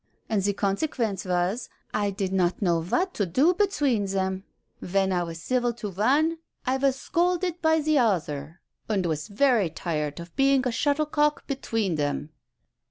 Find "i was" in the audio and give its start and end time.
5.13-5.43, 6.65-6.95